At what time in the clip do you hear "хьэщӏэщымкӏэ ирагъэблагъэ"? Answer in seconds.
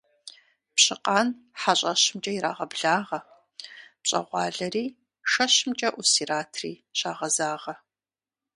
1.61-3.19